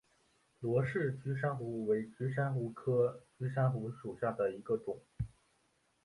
[0.61, 4.99] 罗氏菊珊瑚为菊珊瑚科菊珊瑚属下的一个种。